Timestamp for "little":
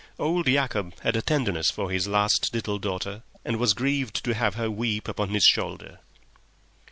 2.55-2.79